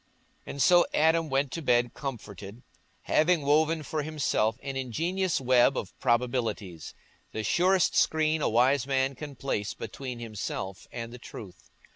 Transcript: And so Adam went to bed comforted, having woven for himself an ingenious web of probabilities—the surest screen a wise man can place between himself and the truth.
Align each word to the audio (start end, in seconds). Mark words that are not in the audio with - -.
And 0.47 0.63
so 0.63 0.87
Adam 0.95 1.29
went 1.29 1.51
to 1.51 1.61
bed 1.61 1.93
comforted, 1.93 2.63
having 3.03 3.43
woven 3.43 3.83
for 3.83 4.01
himself 4.01 4.57
an 4.63 4.75
ingenious 4.75 5.39
web 5.39 5.77
of 5.77 5.93
probabilities—the 5.99 7.43
surest 7.43 7.95
screen 7.95 8.41
a 8.41 8.49
wise 8.49 8.87
man 8.87 9.13
can 9.13 9.35
place 9.35 9.75
between 9.75 10.17
himself 10.17 10.87
and 10.91 11.13
the 11.13 11.19
truth. 11.19 11.69